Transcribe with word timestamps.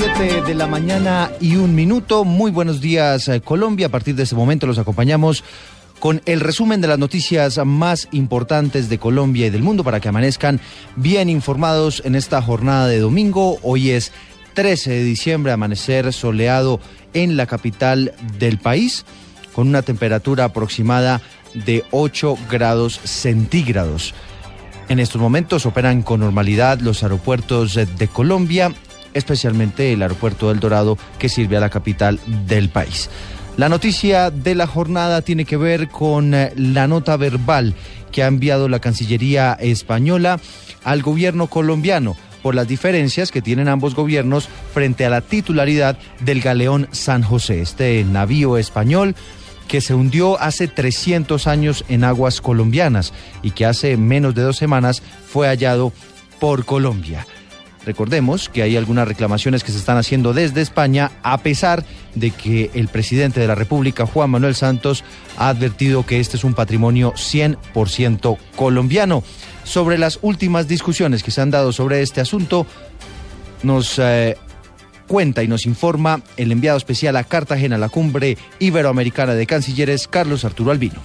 7 0.00 0.42
de 0.42 0.54
la 0.54 0.68
mañana 0.68 1.32
y 1.40 1.56
un 1.56 1.74
minuto. 1.74 2.24
Muy 2.24 2.52
buenos 2.52 2.80
días, 2.80 3.26
eh, 3.26 3.40
Colombia. 3.40 3.88
A 3.88 3.90
partir 3.90 4.14
de 4.14 4.22
este 4.22 4.36
momento 4.36 4.64
los 4.68 4.78
acompañamos 4.78 5.42
con 5.98 6.22
el 6.24 6.38
resumen 6.38 6.80
de 6.80 6.86
las 6.86 7.00
noticias 7.00 7.58
más 7.66 8.06
importantes 8.12 8.88
de 8.88 8.98
Colombia 8.98 9.48
y 9.48 9.50
del 9.50 9.64
mundo 9.64 9.82
para 9.82 9.98
que 9.98 10.08
amanezcan 10.08 10.60
bien 10.94 11.28
informados 11.28 12.00
en 12.04 12.14
esta 12.14 12.40
jornada 12.40 12.86
de 12.86 13.00
domingo. 13.00 13.58
Hoy 13.62 13.90
es 13.90 14.12
13 14.54 14.90
de 14.90 15.02
diciembre, 15.02 15.50
amanecer 15.50 16.12
soleado 16.12 16.78
en 17.12 17.36
la 17.36 17.46
capital 17.46 18.14
del 18.38 18.58
país, 18.58 19.04
con 19.52 19.66
una 19.66 19.82
temperatura 19.82 20.44
aproximada 20.44 21.20
de 21.54 21.84
8 21.90 22.38
grados 22.48 23.00
centígrados. 23.02 24.14
En 24.88 25.00
estos 25.00 25.20
momentos 25.20 25.66
operan 25.66 26.02
con 26.02 26.20
normalidad 26.20 26.78
los 26.78 27.02
aeropuertos 27.02 27.74
de 27.74 28.08
Colombia, 28.08 28.72
especialmente 29.14 29.92
el 29.92 30.02
aeropuerto 30.02 30.48
del 30.48 30.60
Dorado 30.60 30.98
que 31.18 31.28
sirve 31.28 31.56
a 31.56 31.60
la 31.60 31.70
capital 31.70 32.20
del 32.46 32.68
país. 32.68 33.10
La 33.56 33.68
noticia 33.68 34.30
de 34.30 34.54
la 34.54 34.66
jornada 34.66 35.22
tiene 35.22 35.44
que 35.44 35.56
ver 35.56 35.88
con 35.88 36.30
la 36.30 36.86
nota 36.86 37.16
verbal 37.16 37.74
que 38.12 38.22
ha 38.22 38.28
enviado 38.28 38.68
la 38.68 38.78
Cancillería 38.78 39.54
española 39.60 40.38
al 40.84 41.02
gobierno 41.02 41.48
colombiano 41.48 42.16
por 42.42 42.54
las 42.54 42.68
diferencias 42.68 43.32
que 43.32 43.42
tienen 43.42 43.68
ambos 43.68 43.94
gobiernos 43.94 44.48
frente 44.72 45.04
a 45.04 45.10
la 45.10 45.22
titularidad 45.22 45.98
del 46.20 46.40
galeón 46.40 46.88
San 46.92 47.22
José, 47.22 47.60
este 47.60 48.04
navío 48.04 48.56
español 48.58 49.16
que 49.66 49.80
se 49.80 49.94
hundió 49.94 50.40
hace 50.40 50.66
300 50.66 51.46
años 51.46 51.84
en 51.88 52.04
aguas 52.04 52.40
colombianas 52.40 53.12
y 53.42 53.50
que 53.50 53.66
hace 53.66 53.96
menos 53.96 54.34
de 54.34 54.42
dos 54.42 54.56
semanas 54.56 55.02
fue 55.26 55.46
hallado 55.46 55.92
por 56.40 56.64
Colombia. 56.64 57.26
Recordemos 57.88 58.50
que 58.50 58.60
hay 58.60 58.76
algunas 58.76 59.08
reclamaciones 59.08 59.64
que 59.64 59.72
se 59.72 59.78
están 59.78 59.96
haciendo 59.96 60.34
desde 60.34 60.60
España, 60.60 61.10
a 61.22 61.38
pesar 61.38 61.86
de 62.14 62.32
que 62.32 62.70
el 62.74 62.88
presidente 62.88 63.40
de 63.40 63.46
la 63.46 63.54
República, 63.54 64.04
Juan 64.04 64.28
Manuel 64.28 64.54
Santos, 64.54 65.04
ha 65.38 65.48
advertido 65.48 66.04
que 66.04 66.20
este 66.20 66.36
es 66.36 66.44
un 66.44 66.52
patrimonio 66.52 67.14
100% 67.14 68.36
colombiano. 68.56 69.24
Sobre 69.64 69.96
las 69.96 70.18
últimas 70.20 70.68
discusiones 70.68 71.22
que 71.22 71.30
se 71.30 71.40
han 71.40 71.50
dado 71.50 71.72
sobre 71.72 72.02
este 72.02 72.20
asunto, 72.20 72.66
nos 73.62 73.98
eh, 73.98 74.36
cuenta 75.06 75.42
y 75.42 75.48
nos 75.48 75.64
informa 75.64 76.20
el 76.36 76.52
enviado 76.52 76.76
especial 76.76 77.16
a 77.16 77.24
Cartagena, 77.24 77.78
la 77.78 77.88
cumbre 77.88 78.36
iberoamericana 78.58 79.32
de 79.32 79.46
cancilleres, 79.46 80.08
Carlos 80.08 80.44
Arturo 80.44 80.72
Albino. 80.72 81.00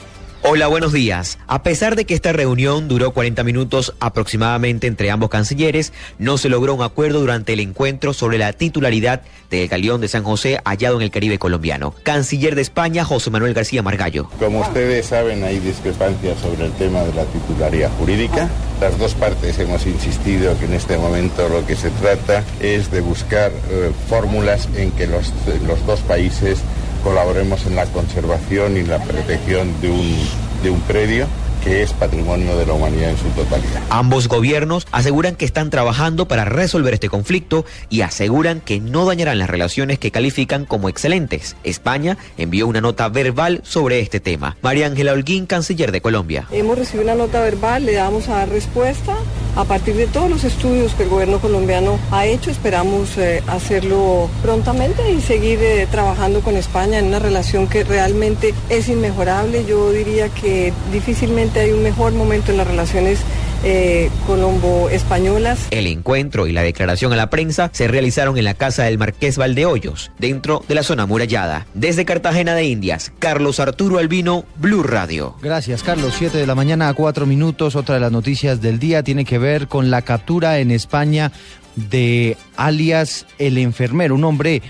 Hola, 0.45 0.67
buenos 0.67 0.91
días. 0.91 1.39
A 1.47 1.63
pesar 1.63 1.95
de 1.95 2.03
que 2.03 2.13
esta 2.13 2.33
reunión 2.33 2.89
duró 2.89 3.11
40 3.11 3.45
minutos 3.45 3.93
aproximadamente 4.01 4.87
entre 4.87 5.09
ambos 5.09 5.29
cancilleres, 5.29 5.93
no 6.19 6.37
se 6.37 6.49
logró 6.49 6.73
un 6.73 6.81
acuerdo 6.81 7.21
durante 7.21 7.53
el 7.53 7.61
encuentro 7.61 8.11
sobre 8.11 8.37
la 8.37 8.51
titularidad 8.51 9.21
del 9.49 9.69
galeón 9.69 10.01
de 10.01 10.09
San 10.09 10.25
José 10.25 10.59
hallado 10.65 10.97
en 10.97 11.03
el 11.03 11.11
Caribe 11.11 11.39
colombiano. 11.39 11.95
Canciller 12.03 12.55
de 12.55 12.61
España, 12.61 13.05
José 13.05 13.29
Manuel 13.29 13.53
García 13.53 13.83
Margallo. 13.83 14.27
Como 14.37 14.59
ustedes 14.59 15.05
saben, 15.05 15.45
hay 15.45 15.59
discrepancias 15.59 16.37
sobre 16.41 16.65
el 16.65 16.73
tema 16.73 17.03
de 17.03 17.13
la 17.13 17.23
titularidad 17.23 17.91
jurídica. 17.97 18.49
Las 18.81 18.97
dos 18.99 19.13
partes 19.13 19.57
hemos 19.59 19.87
insistido 19.87 20.59
que 20.59 20.65
en 20.65 20.73
este 20.73 20.97
momento 20.97 21.47
lo 21.47 21.65
que 21.65 21.77
se 21.77 21.89
trata 21.89 22.43
es 22.59 22.91
de 22.91 22.99
buscar 22.99 23.53
eh, 23.69 23.91
fórmulas 24.09 24.67
en 24.75 24.91
que 24.91 25.07
los, 25.07 25.31
los 25.65 25.85
dos 25.85 26.01
países 26.01 26.59
colaboremos 27.03 27.65
en 27.65 27.75
la 27.75 27.85
conservación 27.85 28.77
y 28.77 28.83
la 28.83 28.99
protección 28.99 29.79
de 29.81 29.89
un, 29.89 30.15
de 30.63 30.69
un 30.69 30.81
predio 30.81 31.27
que 31.63 31.81
es 31.81 31.93
patrimonio 31.93 32.57
de 32.57 32.65
la 32.65 32.73
humanidad 32.73 33.11
en 33.11 33.17
su 33.17 33.29
totalidad. 33.29 33.81
Ambos 33.89 34.27
gobiernos 34.27 34.85
aseguran 34.91 35.35
que 35.35 35.45
están 35.45 35.69
trabajando 35.69 36.27
para 36.27 36.43
resolver 36.43 36.93
este 36.93 37.07
conflicto 37.07 37.65
y 37.89 38.01
aseguran 38.01 38.59
que 38.59 38.79
no 38.81 39.05
dañarán 39.05 39.39
las 39.39 39.49
relaciones 39.49 39.97
que 39.97 40.11
califican 40.11 40.65
como 40.65 40.89
excelentes. 40.89 41.55
España 41.63 42.17
envió 42.37 42.67
una 42.67 42.81
nota 42.81 43.07
verbal 43.07 43.61
sobre 43.63 44.01
este 44.01 44.19
tema. 44.19 44.57
María 44.61 44.87
Ángela 44.87 45.13
Holguín, 45.13 45.45
canciller 45.45 45.91
de 45.93 46.01
Colombia. 46.01 46.47
Hemos 46.51 46.77
recibido 46.77 47.03
una 47.03 47.15
nota 47.15 47.41
verbal, 47.41 47.85
le 47.85 47.93
damos 47.93 48.27
a 48.27 48.39
dar 48.39 48.49
respuesta. 48.49 49.15
A 49.55 49.65
partir 49.65 49.95
de 49.95 50.07
todos 50.07 50.31
los 50.31 50.43
estudios 50.43 50.95
que 50.95 51.03
el 51.03 51.09
gobierno 51.09 51.39
colombiano 51.39 51.99
ha 52.09 52.25
hecho, 52.25 52.49
esperamos 52.49 53.15
eh, 53.19 53.43
hacerlo 53.45 54.27
prontamente 54.41 55.11
y 55.11 55.21
seguir 55.21 55.59
eh, 55.61 55.87
trabajando 55.91 56.41
con 56.41 56.57
España 56.57 56.97
en 56.97 57.05
una 57.05 57.19
relación 57.19 57.67
que 57.67 57.83
realmente 57.83 58.55
es 58.69 58.89
inmejorable. 58.89 59.63
Yo 59.65 59.91
diría 59.91 60.29
que 60.29 60.73
difícilmente 60.91 61.59
hay 61.59 61.71
un 61.71 61.83
mejor 61.83 62.13
momento 62.13 62.51
en 62.51 62.57
las 62.57 62.65
relaciones 62.65 63.19
eh, 63.63 64.09
colombo-españolas. 64.27 65.67
El 65.71 65.87
encuentro 65.87 66.47
y 66.47 66.51
la 66.51 66.61
declaración 66.63 67.13
a 67.13 67.15
la 67.15 67.29
prensa 67.29 67.69
se 67.73 67.87
realizaron 67.87 68.37
en 68.37 68.45
la 68.45 68.53
casa 68.53 68.83
del 68.83 68.97
Marqués 68.97 69.37
Valdehoyos, 69.37 70.11
dentro 70.19 70.63
de 70.67 70.75
la 70.75 70.83
zona 70.83 71.05
murallada. 71.05 71.65
Desde 71.73 72.05
Cartagena 72.05 72.55
de 72.55 72.65
Indias, 72.65 73.11
Carlos 73.19 73.59
Arturo 73.59 73.99
Albino, 73.99 74.45
Blue 74.57 74.83
Radio. 74.83 75.35
Gracias, 75.41 75.83
Carlos. 75.83 76.15
Siete 76.17 76.37
de 76.37 76.47
la 76.47 76.55
mañana 76.55 76.89
a 76.89 76.93
cuatro 76.93 77.25
minutos. 77.25 77.75
Otra 77.75 77.95
de 77.95 78.01
las 78.01 78.11
noticias 78.11 78.61
del 78.61 78.79
día 78.79 79.03
tiene 79.03 79.25
que 79.25 79.37
ver 79.37 79.67
con 79.67 79.91
la 79.91 80.01
captura 80.01 80.59
en 80.59 80.71
España 80.71 81.31
de 81.75 82.37
alias 82.55 83.25
el 83.39 83.57
enfermero, 83.57 84.15
un 84.15 84.23
hombre 84.23 84.61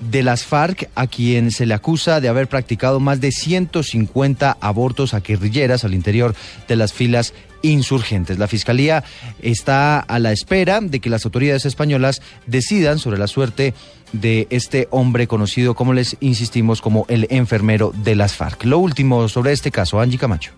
de 0.00 0.22
las 0.22 0.44
FARC, 0.44 0.90
a 0.94 1.06
quien 1.06 1.50
se 1.50 1.66
le 1.66 1.74
acusa 1.74 2.20
de 2.20 2.28
haber 2.28 2.48
practicado 2.48 3.00
más 3.00 3.20
de 3.20 3.32
150 3.32 4.56
abortos 4.60 5.14
a 5.14 5.20
guerrilleras 5.20 5.84
al 5.84 5.94
interior 5.94 6.34
de 6.68 6.76
las 6.76 6.92
filas 6.92 7.32
insurgentes. 7.70 8.38
La 8.38 8.48
Fiscalía 8.48 9.04
está 9.40 9.98
a 10.00 10.18
la 10.18 10.32
espera 10.32 10.80
de 10.80 11.00
que 11.00 11.10
las 11.10 11.24
autoridades 11.24 11.66
españolas 11.66 12.22
decidan 12.46 12.98
sobre 12.98 13.18
la 13.18 13.26
suerte 13.26 13.74
de 14.12 14.46
este 14.50 14.88
hombre 14.90 15.26
conocido, 15.26 15.74
como 15.74 15.92
les 15.92 16.16
insistimos, 16.20 16.80
como 16.80 17.06
el 17.08 17.26
enfermero 17.30 17.92
de 17.94 18.14
las 18.14 18.34
FARC. 18.34 18.64
Lo 18.64 18.78
último 18.78 19.28
sobre 19.28 19.52
este 19.52 19.70
caso, 19.70 20.00
Angie 20.00 20.18
Camacho. 20.18 20.52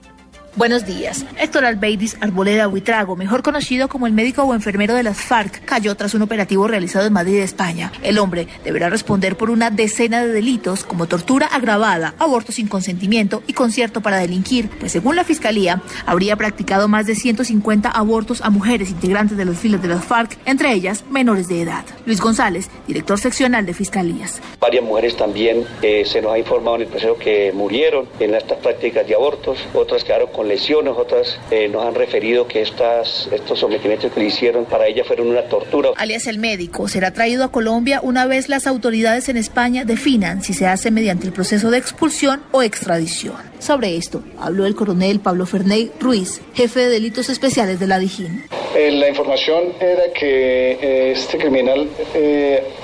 Buenos 0.58 0.84
días. 0.84 1.24
Héctor 1.38 1.64
Albeidis 1.64 2.16
Arboleda 2.20 2.66
Huitrago, 2.66 3.14
mejor 3.14 3.44
conocido 3.44 3.86
como 3.86 4.08
el 4.08 4.12
médico 4.12 4.42
o 4.42 4.54
enfermero 4.54 4.92
de 4.92 5.04
las 5.04 5.18
FARC, 5.18 5.64
cayó 5.64 5.94
tras 5.94 6.14
un 6.14 6.22
operativo 6.22 6.66
realizado 6.66 7.06
en 7.06 7.12
Madrid, 7.12 7.38
España. 7.38 7.92
El 8.02 8.18
hombre 8.18 8.48
deberá 8.64 8.90
responder 8.90 9.36
por 9.36 9.50
una 9.50 9.70
decena 9.70 10.20
de 10.20 10.32
delitos 10.32 10.82
como 10.82 11.06
tortura 11.06 11.46
agravada, 11.46 12.14
aborto 12.18 12.50
sin 12.50 12.66
consentimiento 12.66 13.44
y 13.46 13.52
concierto 13.52 14.00
para 14.00 14.16
delinquir, 14.16 14.68
pues 14.80 14.90
según 14.90 15.14
la 15.14 15.22
Fiscalía, 15.22 15.80
habría 16.06 16.34
practicado 16.34 16.88
más 16.88 17.06
de 17.06 17.14
150 17.14 17.88
abortos 17.88 18.40
a 18.42 18.50
mujeres 18.50 18.90
integrantes 18.90 19.36
de 19.36 19.44
las 19.44 19.58
filas 19.58 19.80
de 19.80 19.86
las 19.86 20.04
FARC, 20.04 20.38
entre 20.44 20.72
ellas 20.72 21.04
menores 21.08 21.46
de 21.46 21.62
edad. 21.62 21.84
Luis 22.04 22.20
González, 22.20 22.68
director 22.88 23.20
seccional 23.20 23.64
de 23.64 23.74
Fiscalías. 23.74 24.42
Varias 24.58 24.82
mujeres 24.82 25.16
también 25.16 25.64
eh, 25.82 26.02
se 26.04 26.20
nos 26.20 26.32
ha 26.32 26.38
informado 26.40 26.74
en 26.74 26.82
el 26.82 26.88
proceso 26.88 27.16
que 27.16 27.52
murieron 27.52 28.08
en 28.18 28.34
estas 28.34 28.58
prácticas 28.58 29.06
de 29.06 29.14
abortos, 29.14 29.64
otras 29.72 30.02
quedaron 30.02 30.32
con 30.32 30.47
lesiones, 30.48 30.94
otras 30.96 31.38
eh, 31.50 31.68
nos 31.68 31.84
han 31.84 31.94
referido 31.94 32.48
que 32.48 32.62
estas, 32.62 33.28
estos 33.30 33.58
sometimientos 33.58 34.12
que 34.12 34.20
le 34.20 34.26
hicieron 34.26 34.64
para 34.64 34.86
ella 34.86 35.04
fueron 35.04 35.28
una 35.28 35.42
tortura. 35.42 35.90
Alias 35.96 36.26
el 36.26 36.38
médico 36.38 36.88
será 36.88 37.12
traído 37.12 37.44
a 37.44 37.52
Colombia 37.52 38.00
una 38.02 38.26
vez 38.26 38.48
las 38.48 38.66
autoridades 38.66 39.28
en 39.28 39.36
España 39.36 39.84
definan 39.84 40.42
si 40.42 40.54
se 40.54 40.66
hace 40.66 40.90
mediante 40.90 41.26
el 41.26 41.32
proceso 41.32 41.70
de 41.70 41.78
expulsión 41.78 42.42
o 42.50 42.62
extradición. 42.62 43.36
Sobre 43.58 43.96
esto 43.96 44.22
habló 44.38 44.66
el 44.66 44.74
coronel 44.74 45.20
Pablo 45.20 45.44
Ferney 45.46 45.90
Ruiz, 46.00 46.40
jefe 46.54 46.80
de 46.80 46.88
delitos 46.88 47.28
especiales 47.28 47.80
de 47.80 47.86
la 47.86 47.98
DIJÍN. 47.98 48.44
Eh, 48.76 48.92
la 48.92 49.08
información 49.08 49.72
era 49.80 50.12
que 50.14 50.72
eh, 50.72 51.12
este 51.12 51.38
criminal 51.38 51.88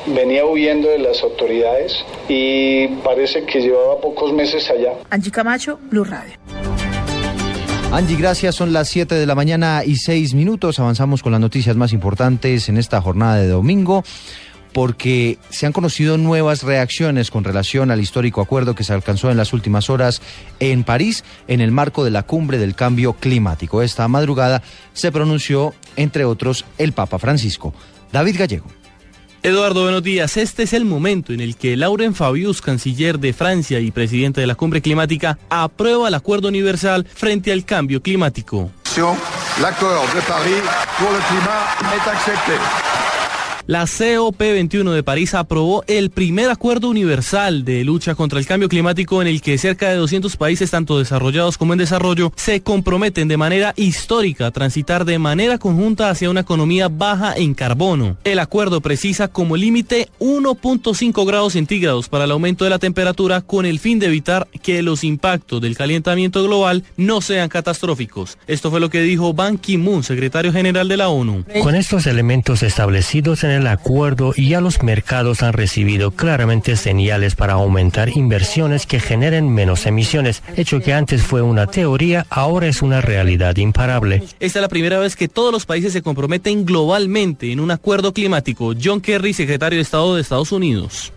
venía 0.06 0.44
huyendo 0.44 0.88
de 0.88 0.98
las 0.98 1.22
autoridades 1.22 2.04
y 2.28 2.88
parece 3.04 3.44
que 3.44 3.60
llevaba 3.60 4.00
pocos 4.00 4.32
meses 4.32 4.68
allá. 4.70 4.94
Angie 5.10 5.30
Camacho, 5.30 5.78
Blue 5.90 6.04
Radio. 6.04 6.53
Angie, 7.94 8.16
gracias. 8.16 8.56
Son 8.56 8.72
las 8.72 8.88
7 8.88 9.14
de 9.14 9.24
la 9.24 9.36
mañana 9.36 9.84
y 9.86 9.94
6 9.94 10.34
minutos. 10.34 10.80
Avanzamos 10.80 11.22
con 11.22 11.30
las 11.30 11.40
noticias 11.40 11.76
más 11.76 11.92
importantes 11.92 12.68
en 12.68 12.76
esta 12.76 13.00
jornada 13.00 13.36
de 13.36 13.46
domingo 13.46 14.02
porque 14.72 15.38
se 15.50 15.66
han 15.66 15.72
conocido 15.72 16.18
nuevas 16.18 16.64
reacciones 16.64 17.30
con 17.30 17.44
relación 17.44 17.92
al 17.92 18.00
histórico 18.00 18.40
acuerdo 18.40 18.74
que 18.74 18.82
se 18.82 18.92
alcanzó 18.92 19.30
en 19.30 19.36
las 19.36 19.52
últimas 19.52 19.90
horas 19.90 20.22
en 20.58 20.82
París 20.82 21.22
en 21.46 21.60
el 21.60 21.70
marco 21.70 22.02
de 22.02 22.10
la 22.10 22.24
cumbre 22.24 22.58
del 22.58 22.74
cambio 22.74 23.12
climático. 23.12 23.80
Esta 23.80 24.08
madrugada 24.08 24.60
se 24.92 25.12
pronunció, 25.12 25.72
entre 25.94 26.24
otros, 26.24 26.64
el 26.78 26.94
Papa 26.94 27.20
Francisco. 27.20 27.74
David 28.10 28.36
Gallego. 28.40 28.83
Eduardo, 29.44 29.82
buenos 29.82 30.02
días. 30.02 30.38
Este 30.38 30.62
es 30.62 30.72
el 30.72 30.86
momento 30.86 31.34
en 31.34 31.40
el 31.40 31.58
que 31.58 31.76
Lauren 31.76 32.14
Fabius, 32.14 32.62
canciller 32.62 33.18
de 33.18 33.34
Francia 33.34 33.78
y 33.78 33.90
presidente 33.90 34.40
de 34.40 34.46
la 34.46 34.54
cumbre 34.54 34.80
climática, 34.80 35.38
aprueba 35.50 36.08
el 36.08 36.14
acuerdo 36.14 36.48
universal 36.48 37.06
frente 37.14 37.52
al 37.52 37.66
cambio 37.66 38.00
climático. 38.00 38.70
De 41.78 42.10
accepté. 42.10 42.54
La 43.66 43.84
COP21 43.84 44.92
de 44.92 45.02
París 45.02 45.32
aprobó 45.32 45.84
el 45.86 46.10
primer 46.10 46.50
acuerdo 46.50 46.90
universal 46.90 47.64
de 47.64 47.82
lucha 47.82 48.14
contra 48.14 48.38
el 48.38 48.44
cambio 48.44 48.68
climático 48.68 49.22
en 49.22 49.28
el 49.28 49.40
que 49.40 49.56
cerca 49.56 49.88
de 49.88 49.96
200 49.96 50.36
países, 50.36 50.70
tanto 50.70 50.98
desarrollados 50.98 51.56
como 51.56 51.72
en 51.72 51.78
desarrollo, 51.78 52.30
se 52.36 52.60
comprometen 52.60 53.26
de 53.26 53.38
manera 53.38 53.72
histórica 53.76 54.48
a 54.48 54.50
transitar 54.50 55.06
de 55.06 55.18
manera 55.18 55.56
conjunta 55.56 56.10
hacia 56.10 56.28
una 56.28 56.40
economía 56.40 56.88
baja 56.88 57.32
en 57.34 57.54
carbono. 57.54 58.18
El 58.24 58.38
acuerdo 58.38 58.82
precisa 58.82 59.28
como 59.28 59.56
límite 59.56 60.10
1.5 60.20 61.26
grados 61.26 61.54
centígrados 61.54 62.10
para 62.10 62.24
el 62.24 62.32
aumento 62.32 62.64
de 62.64 62.70
la 62.70 62.78
temperatura 62.78 63.40
con 63.40 63.64
el 63.64 63.78
fin 63.78 63.98
de 63.98 64.08
evitar 64.08 64.46
que 64.62 64.82
los 64.82 65.04
impactos 65.04 65.62
del 65.62 65.74
calentamiento 65.74 66.44
global 66.44 66.84
no 66.98 67.22
sean 67.22 67.48
catastróficos. 67.48 68.36
Esto 68.46 68.70
fue 68.70 68.80
lo 68.80 68.90
que 68.90 69.00
dijo 69.00 69.32
Ban 69.32 69.56
Ki-moon, 69.56 70.02
secretario 70.02 70.52
general 70.52 70.86
de 70.86 70.98
la 70.98 71.08
ONU. 71.08 71.46
Con 71.62 71.74
estos 71.74 72.06
elementos 72.06 72.62
establecidos 72.62 73.42
en 73.42 73.53
el 73.54 73.66
acuerdo 73.66 74.32
y 74.36 74.50
ya 74.50 74.60
los 74.60 74.82
mercados 74.82 75.42
han 75.42 75.52
recibido 75.52 76.10
claramente 76.10 76.76
señales 76.76 77.34
para 77.34 77.54
aumentar 77.54 78.10
inversiones 78.10 78.86
que 78.86 79.00
generen 79.00 79.52
menos 79.52 79.86
emisiones, 79.86 80.42
hecho 80.56 80.80
que 80.80 80.92
antes 80.92 81.22
fue 81.22 81.42
una 81.42 81.66
teoría, 81.66 82.26
ahora 82.30 82.66
es 82.66 82.82
una 82.82 83.00
realidad 83.00 83.56
imparable. 83.56 84.22
Esta 84.40 84.58
es 84.58 84.62
la 84.62 84.68
primera 84.68 84.98
vez 84.98 85.16
que 85.16 85.28
todos 85.28 85.52
los 85.52 85.66
países 85.66 85.92
se 85.92 86.02
comprometen 86.02 86.64
globalmente 86.64 87.52
en 87.52 87.60
un 87.60 87.70
acuerdo 87.70 88.12
climático. 88.12 88.74
John 88.82 89.00
Kerry, 89.00 89.32
secretario 89.32 89.78
de 89.78 89.82
Estado 89.82 90.14
de 90.14 90.20
Estados 90.20 90.52
Unidos. 90.52 91.12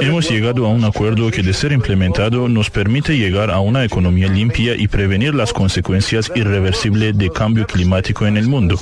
Hemos 0.00 0.30
llegado 0.30 0.66
a 0.66 0.68
un 0.68 0.84
acuerdo 0.84 1.30
que 1.30 1.42
de 1.42 1.52
ser 1.52 1.72
implementado 1.72 2.48
nos 2.48 2.70
permite 2.70 3.16
llegar 3.16 3.50
a 3.50 3.60
una 3.60 3.84
economía 3.84 4.28
limpia 4.28 4.74
y 4.76 4.88
prevenir 4.88 5.34
las 5.34 5.52
consecuencias 5.52 6.30
irreversibles 6.34 7.16
de 7.16 7.30
cambio 7.30 7.66
climático 7.66 8.26
en 8.26 8.36
el 8.36 8.48
mundo. 8.48 8.80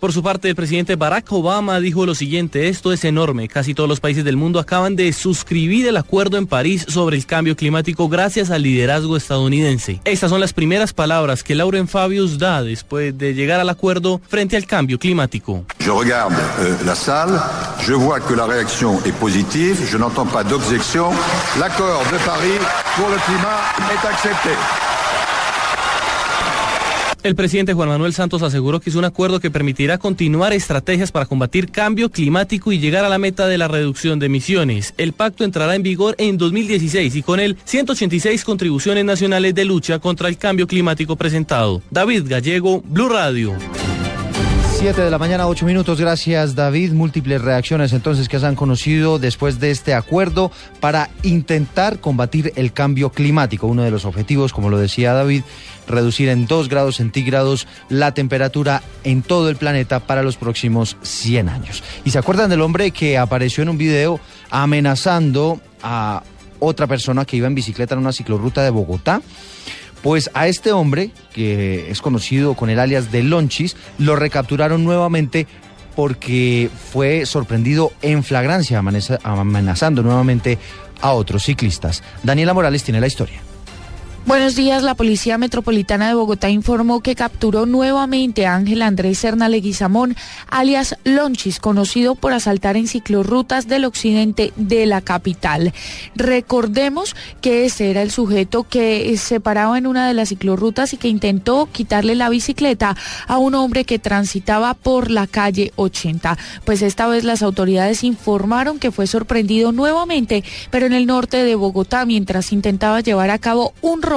Por 0.00 0.12
su 0.12 0.22
parte, 0.22 0.48
el 0.48 0.54
presidente 0.54 0.96
Barack 0.96 1.32
Obama 1.32 1.80
dijo 1.80 2.04
lo 2.04 2.14
siguiente, 2.14 2.68
esto 2.68 2.92
es 2.92 3.04
enorme, 3.04 3.48
casi 3.48 3.74
todos 3.74 3.88
los 3.88 4.00
países 4.00 4.24
del 4.24 4.36
mundo 4.36 4.58
acaban 4.58 4.96
de 4.96 5.12
suscribir 5.12 5.86
el 5.86 5.96
acuerdo 5.96 6.36
en 6.36 6.46
París 6.46 6.84
sobre 6.88 7.16
el 7.16 7.24
cambio 7.24 7.56
climático 7.56 8.08
gracias 8.08 8.50
al 8.50 8.62
liderazgo 8.62 9.16
estadounidense. 9.16 10.00
Estas 10.04 10.30
son 10.30 10.40
las 10.40 10.52
primeras 10.52 10.92
palabras 10.92 11.42
que 11.42 11.54
Lauren 11.54 11.88
Fabius 11.88 12.38
da 12.38 12.62
después 12.62 13.16
de 13.16 13.34
llegar 13.34 13.60
al 13.60 13.68
acuerdo 13.68 14.20
frente 14.28 14.56
al 14.56 14.66
cambio 14.66 14.98
climático. 14.98 15.64
Je 15.80 15.90
regarde 15.90 16.36
euh, 16.60 16.76
la 16.84 16.94
salle, 16.94 17.40
je 17.86 17.94
vois 17.94 18.20
que 18.20 18.34
la 18.34 18.46
réaction 18.46 19.00
est 19.04 19.18
positive, 19.18 19.76
je 19.90 19.96
n'entends 19.96 20.26
pas 20.26 20.44
d'objection. 20.44 21.10
L'accord 21.58 22.02
de 22.12 22.18
Paris 22.24 22.58
pour 22.96 23.08
le 23.08 23.16
climat 23.26 23.60
est 23.92 24.06
accepté. 24.06 24.93
El 27.24 27.36
presidente 27.36 27.72
Juan 27.72 27.88
Manuel 27.88 28.12
Santos 28.12 28.42
aseguró 28.42 28.80
que 28.80 28.90
es 28.90 28.96
un 28.96 29.06
acuerdo 29.06 29.40
que 29.40 29.50
permitirá 29.50 29.96
continuar 29.96 30.52
estrategias 30.52 31.10
para 31.10 31.24
combatir 31.24 31.70
cambio 31.70 32.10
climático 32.10 32.70
y 32.70 32.78
llegar 32.78 33.02
a 33.02 33.08
la 33.08 33.16
meta 33.16 33.46
de 33.46 33.56
la 33.56 33.66
reducción 33.66 34.18
de 34.18 34.26
emisiones. 34.26 34.92
El 34.98 35.14
pacto 35.14 35.42
entrará 35.42 35.74
en 35.74 35.82
vigor 35.82 36.14
en 36.18 36.36
2016 36.36 37.16
y 37.16 37.22
con 37.22 37.40
él 37.40 37.56
186 37.64 38.44
contribuciones 38.44 39.06
nacionales 39.06 39.54
de 39.54 39.64
lucha 39.64 40.00
contra 40.00 40.28
el 40.28 40.36
cambio 40.36 40.66
climático 40.66 41.16
presentado. 41.16 41.80
David 41.90 42.24
Gallego, 42.26 42.82
Blue 42.82 43.08
Radio. 43.08 43.54
7 44.84 45.00
de 45.00 45.10
la 45.10 45.16
mañana, 45.16 45.46
8 45.46 45.64
minutos. 45.64 45.98
Gracias, 45.98 46.54
David. 46.54 46.92
Múltiples 46.92 47.40
reacciones 47.40 47.94
entonces 47.94 48.28
que 48.28 48.38
se 48.38 48.44
han 48.44 48.54
conocido 48.54 49.18
después 49.18 49.58
de 49.58 49.70
este 49.70 49.94
acuerdo 49.94 50.52
para 50.78 51.08
intentar 51.22 52.00
combatir 52.00 52.52
el 52.56 52.74
cambio 52.74 53.08
climático. 53.08 53.66
Uno 53.66 53.82
de 53.82 53.90
los 53.90 54.04
objetivos, 54.04 54.52
como 54.52 54.68
lo 54.68 54.76
decía 54.76 55.14
David, 55.14 55.42
reducir 55.88 56.28
en 56.28 56.46
2 56.46 56.68
grados 56.68 56.96
centígrados 56.96 57.66
la 57.88 58.12
temperatura 58.12 58.82
en 59.04 59.22
todo 59.22 59.48
el 59.48 59.56
planeta 59.56 60.00
para 60.00 60.22
los 60.22 60.36
próximos 60.36 60.98
100 61.00 61.48
años. 61.48 61.82
¿Y 62.04 62.10
se 62.10 62.18
acuerdan 62.18 62.50
del 62.50 62.60
hombre 62.60 62.90
que 62.90 63.16
apareció 63.16 63.62
en 63.62 63.70
un 63.70 63.78
video 63.78 64.20
amenazando 64.50 65.62
a 65.82 66.22
otra 66.58 66.86
persona 66.86 67.24
que 67.24 67.38
iba 67.38 67.46
en 67.46 67.54
bicicleta 67.54 67.94
en 67.94 68.00
una 68.00 68.12
ciclorruta 68.12 68.62
de 68.62 68.68
Bogotá? 68.68 69.22
Pues 70.04 70.30
a 70.34 70.48
este 70.48 70.70
hombre, 70.70 71.12
que 71.32 71.90
es 71.90 72.02
conocido 72.02 72.52
con 72.52 72.68
el 72.68 72.78
alias 72.78 73.10
de 73.10 73.22
Lonchis, 73.22 73.74
lo 73.96 74.16
recapturaron 74.16 74.84
nuevamente 74.84 75.46
porque 75.96 76.68
fue 76.92 77.24
sorprendido 77.24 77.90
en 78.02 78.22
flagrancia, 78.22 78.82
amenazando 79.22 80.02
nuevamente 80.02 80.58
a 81.00 81.12
otros 81.12 81.44
ciclistas. 81.44 82.02
Daniela 82.22 82.52
Morales 82.52 82.84
tiene 82.84 83.00
la 83.00 83.06
historia. 83.06 83.40
Buenos 84.26 84.56
días. 84.56 84.82
La 84.82 84.94
Policía 84.94 85.36
Metropolitana 85.36 86.08
de 86.08 86.14
Bogotá 86.14 86.48
informó 86.48 87.02
que 87.02 87.14
capturó 87.14 87.66
nuevamente 87.66 88.46
a 88.46 88.54
Ángel 88.54 88.80
Andrés 88.80 89.18
Serna 89.18 89.50
Leguizamón, 89.50 90.16
alias 90.48 90.96
Lonchis, 91.04 91.60
conocido 91.60 92.14
por 92.14 92.32
asaltar 92.32 92.78
en 92.78 92.88
ciclorrutas 92.88 93.68
del 93.68 93.84
occidente 93.84 94.54
de 94.56 94.86
la 94.86 95.02
capital. 95.02 95.74
Recordemos 96.16 97.14
que 97.42 97.66
ese 97.66 97.90
era 97.90 98.00
el 98.00 98.10
sujeto 98.10 98.62
que 98.64 99.14
se 99.18 99.40
paraba 99.40 99.76
en 99.76 99.86
una 99.86 100.08
de 100.08 100.14
las 100.14 100.30
ciclorrutas 100.30 100.94
y 100.94 100.96
que 100.96 101.08
intentó 101.08 101.68
quitarle 101.70 102.14
la 102.14 102.30
bicicleta 102.30 102.96
a 103.26 103.36
un 103.36 103.54
hombre 103.54 103.84
que 103.84 103.98
transitaba 103.98 104.72
por 104.72 105.10
la 105.10 105.26
calle 105.26 105.70
80. 105.76 106.38
Pues 106.64 106.80
esta 106.80 107.06
vez 107.08 107.24
las 107.24 107.42
autoridades 107.42 108.02
informaron 108.02 108.78
que 108.78 108.90
fue 108.90 109.06
sorprendido 109.06 109.70
nuevamente, 109.70 110.44
pero 110.70 110.86
en 110.86 110.94
el 110.94 111.04
norte 111.04 111.44
de 111.44 111.56
Bogotá, 111.56 112.06
mientras 112.06 112.52
intentaba 112.52 113.02
llevar 113.02 113.28
a 113.28 113.38
cabo 113.38 113.74
un 113.82 114.00
robo 114.00 114.13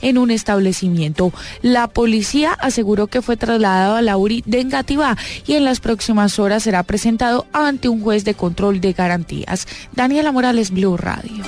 en 0.00 0.18
un 0.18 0.30
establecimiento. 0.30 1.32
La 1.62 1.88
policía 1.88 2.52
aseguró 2.52 3.06
que 3.06 3.22
fue 3.22 3.36
trasladado 3.36 3.96
a 3.96 4.02
la 4.02 4.16
URI 4.16 4.42
de 4.46 4.60
Engativá 4.60 5.16
y 5.46 5.54
en 5.54 5.64
las 5.64 5.80
próximas 5.80 6.38
horas 6.38 6.62
será 6.62 6.82
presentado 6.82 7.46
ante 7.52 7.88
un 7.88 8.00
juez 8.00 8.24
de 8.24 8.34
control 8.34 8.80
de 8.80 8.92
garantías. 8.92 9.66
Daniela 9.92 10.32
Morales, 10.32 10.70
Blue 10.70 10.96
Radio. 10.96 11.44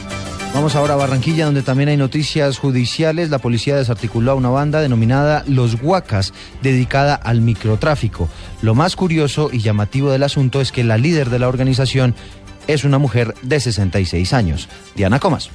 Vamos 0.56 0.74
ahora 0.74 0.94
a 0.94 0.96
Barranquilla, 0.96 1.44
donde 1.44 1.62
también 1.62 1.90
hay 1.90 1.98
noticias 1.98 2.56
judiciales. 2.56 3.28
La 3.28 3.38
policía 3.38 3.76
desarticuló 3.76 4.32
a 4.32 4.36
una 4.36 4.48
banda 4.48 4.80
denominada 4.80 5.44
Los 5.46 5.82
Huacas, 5.82 6.32
dedicada 6.62 7.14
al 7.14 7.42
microtráfico. 7.42 8.30
Lo 8.62 8.74
más 8.74 8.96
curioso 8.96 9.50
y 9.52 9.58
llamativo 9.58 10.10
del 10.10 10.22
asunto 10.22 10.62
es 10.62 10.72
que 10.72 10.82
la 10.82 10.96
líder 10.96 11.28
de 11.28 11.40
la 11.40 11.48
organización 11.48 12.14
es 12.66 12.84
una 12.84 12.96
mujer 12.96 13.34
de 13.42 13.60
66 13.60 14.32
años. 14.32 14.68
Diana 14.94 15.20
Comas. 15.20 15.50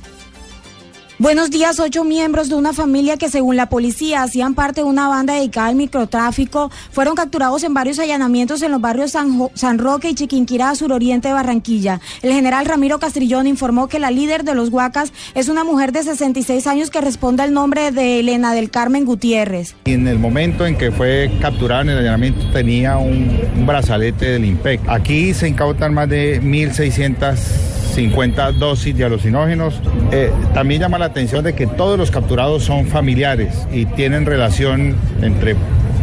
Buenos 1.21 1.51
días, 1.51 1.79
ocho 1.79 2.03
miembros 2.03 2.49
de 2.49 2.55
una 2.55 2.73
familia 2.73 3.15
que 3.15 3.29
según 3.29 3.55
la 3.55 3.69
policía 3.69 4.23
hacían 4.23 4.55
parte 4.55 4.81
de 4.81 4.87
una 4.87 5.07
banda 5.07 5.35
dedicada 5.35 5.67
al 5.67 5.75
microtráfico 5.75 6.71
fueron 6.91 7.13
capturados 7.13 7.63
en 7.63 7.75
varios 7.75 7.99
allanamientos 7.99 8.63
en 8.63 8.71
los 8.71 8.81
barrios 8.81 9.11
San, 9.11 9.77
Roque 9.77 10.09
y 10.09 10.15
Chiquinquirá, 10.15 10.73
suroriente 10.73 11.27
de 11.27 11.35
Barranquilla. 11.35 12.01
El 12.23 12.33
general 12.33 12.65
Ramiro 12.65 12.97
Castrillón 12.97 13.45
informó 13.45 13.87
que 13.87 13.99
la 13.99 14.09
líder 14.09 14.43
de 14.43 14.55
los 14.55 14.69
Huacas 14.69 15.13
es 15.35 15.47
una 15.47 15.63
mujer 15.63 15.91
de 15.91 16.01
66 16.01 16.65
años 16.65 16.89
que 16.89 17.01
responde 17.01 17.43
al 17.43 17.53
nombre 17.53 17.91
de 17.91 18.21
Elena 18.21 18.55
del 18.55 18.71
Carmen 18.71 19.05
Gutiérrez. 19.05 19.75
En 19.85 20.07
el 20.07 20.17
momento 20.17 20.65
en 20.65 20.75
que 20.75 20.91
fue 20.91 21.31
capturada 21.39 21.83
en 21.83 21.89
el 21.89 21.97
allanamiento 21.99 22.49
tenía 22.51 22.97
un, 22.97 23.39
un 23.55 23.67
brazalete 23.67 24.25
del 24.25 24.45
IMPEC. 24.45 24.89
Aquí 24.89 25.35
se 25.35 25.47
incautan 25.47 25.93
más 25.93 26.09
de 26.09 26.41
1.600 26.41 27.80
50 27.91 28.53
dosis 28.53 28.95
de 28.95 29.05
alucinógenos. 29.05 29.75
Eh, 30.11 30.31
también 30.53 30.81
llama 30.81 30.97
la 30.97 31.05
atención 31.05 31.43
de 31.43 31.53
que 31.53 31.67
todos 31.67 31.97
los 31.97 32.11
capturados 32.11 32.63
son 32.63 32.87
familiares 32.87 33.67
y 33.71 33.85
tienen 33.85 34.25
relación 34.25 34.95
entre 35.21 35.55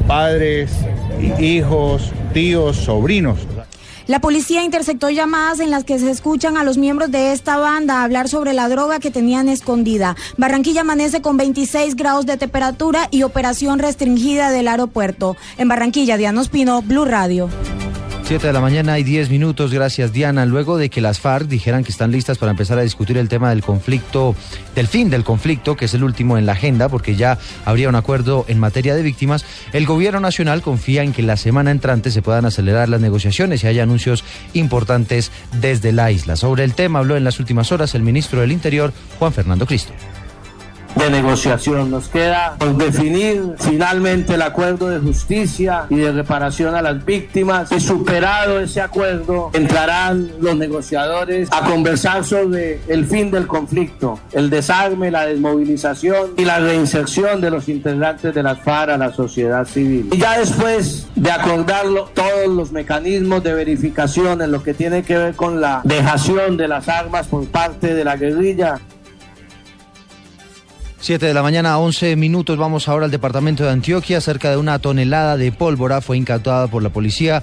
padres, 0.06 0.72
hijos, 1.38 2.12
tíos, 2.32 2.76
sobrinos. 2.76 3.38
La 4.08 4.20
policía 4.20 4.64
interceptó 4.64 5.10
llamadas 5.10 5.60
en 5.60 5.70
las 5.70 5.84
que 5.84 5.98
se 5.98 6.10
escuchan 6.10 6.56
a 6.56 6.64
los 6.64 6.78
miembros 6.78 7.10
de 7.10 7.32
esta 7.32 7.58
banda 7.58 8.02
hablar 8.02 8.26
sobre 8.28 8.54
la 8.54 8.66
droga 8.70 9.00
que 9.00 9.10
tenían 9.10 9.50
escondida. 9.50 10.16
Barranquilla 10.38 10.80
amanece 10.80 11.20
con 11.20 11.36
26 11.36 11.94
grados 11.94 12.24
de 12.24 12.38
temperatura 12.38 13.08
y 13.10 13.22
operación 13.22 13.78
restringida 13.78 14.50
del 14.50 14.68
aeropuerto. 14.68 15.36
En 15.58 15.68
Barranquilla, 15.68 16.16
Diana 16.16 16.40
Ospino, 16.40 16.80
Blue 16.80 17.04
Radio. 17.04 17.50
7 18.28 18.46
de 18.46 18.52
la 18.52 18.60
mañana 18.60 18.98
y 18.98 19.04
10 19.04 19.30
minutos, 19.30 19.72
gracias 19.72 20.12
Diana. 20.12 20.44
Luego 20.44 20.76
de 20.76 20.90
que 20.90 21.00
las 21.00 21.18
FARC 21.18 21.48
dijeran 21.48 21.82
que 21.82 21.90
están 21.90 22.12
listas 22.12 22.36
para 22.36 22.50
empezar 22.50 22.78
a 22.78 22.82
discutir 22.82 23.16
el 23.16 23.26
tema 23.26 23.48
del 23.48 23.62
conflicto, 23.62 24.36
del 24.74 24.86
fin 24.86 25.08
del 25.08 25.24
conflicto, 25.24 25.78
que 25.78 25.86
es 25.86 25.94
el 25.94 26.04
último 26.04 26.36
en 26.36 26.44
la 26.44 26.52
agenda, 26.52 26.90
porque 26.90 27.16
ya 27.16 27.38
habría 27.64 27.88
un 27.88 27.94
acuerdo 27.94 28.44
en 28.46 28.58
materia 28.58 28.94
de 28.94 29.02
víctimas, 29.02 29.46
el 29.72 29.86
gobierno 29.86 30.20
nacional 30.20 30.60
confía 30.60 31.04
en 31.04 31.14
que 31.14 31.22
la 31.22 31.38
semana 31.38 31.70
entrante 31.70 32.10
se 32.10 32.20
puedan 32.20 32.44
acelerar 32.44 32.90
las 32.90 33.00
negociaciones 33.00 33.64
y 33.64 33.66
haya 33.66 33.84
anuncios 33.84 34.22
importantes 34.52 35.32
desde 35.62 35.92
la 35.92 36.10
isla. 36.10 36.36
Sobre 36.36 36.64
el 36.64 36.74
tema 36.74 36.98
habló 36.98 37.16
en 37.16 37.24
las 37.24 37.40
últimas 37.40 37.72
horas 37.72 37.94
el 37.94 38.02
ministro 38.02 38.42
del 38.42 38.52
Interior, 38.52 38.92
Juan 39.18 39.32
Fernando 39.32 39.64
Cristo. 39.64 39.94
De 40.98 41.10
negociación. 41.10 41.90
Nos 41.90 42.08
queda 42.08 42.56
por 42.58 42.76
definir 42.76 43.54
finalmente 43.58 44.34
el 44.34 44.42
acuerdo 44.42 44.88
de 44.88 44.98
justicia 44.98 45.86
y 45.88 45.96
de 45.96 46.12
reparación 46.12 46.74
a 46.74 46.82
las 46.82 47.04
víctimas. 47.04 47.70
Y 47.72 47.80
superado 47.80 48.60
ese 48.60 48.80
acuerdo, 48.80 49.50
entrarán 49.52 50.30
los 50.40 50.56
negociadores 50.56 51.48
a 51.52 51.64
conversar 51.64 52.24
sobre 52.24 52.80
el 52.88 53.06
fin 53.06 53.30
del 53.30 53.46
conflicto, 53.46 54.18
el 54.32 54.50
desarme, 54.50 55.10
la 55.10 55.26
desmovilización 55.26 56.32
y 56.36 56.44
la 56.44 56.58
reinserción 56.58 57.40
de 57.40 57.50
los 57.50 57.68
integrantes 57.68 58.34
de 58.34 58.42
las 58.42 58.60
FARC 58.60 58.90
a 58.90 58.96
la 58.96 59.12
sociedad 59.12 59.66
civil. 59.66 60.08
Y 60.12 60.18
ya 60.18 60.38
después 60.38 61.06
de 61.14 61.30
acordarlo 61.30 62.10
todos 62.14 62.48
los 62.48 62.72
mecanismos 62.72 63.42
de 63.42 63.54
verificación 63.54 64.42
en 64.42 64.52
lo 64.52 64.62
que 64.62 64.74
tiene 64.74 65.02
que 65.02 65.16
ver 65.16 65.34
con 65.34 65.60
la 65.60 65.80
dejación 65.84 66.56
de 66.56 66.68
las 66.68 66.88
armas 66.88 67.26
por 67.26 67.46
parte 67.46 67.94
de 67.94 68.04
la 68.04 68.16
guerrilla, 68.16 68.78
7 71.00 71.26
de 71.26 71.34
la 71.34 71.42
mañana, 71.42 71.78
11 71.78 72.16
minutos. 72.16 72.58
Vamos 72.58 72.88
ahora 72.88 73.04
al 73.04 73.10
departamento 73.10 73.62
de 73.62 73.70
Antioquia. 73.70 74.20
Cerca 74.20 74.50
de 74.50 74.56
una 74.56 74.80
tonelada 74.80 75.36
de 75.36 75.52
pólvora 75.52 76.00
fue 76.00 76.16
incautada 76.16 76.66
por 76.66 76.82
la 76.82 76.90
policía 76.90 77.42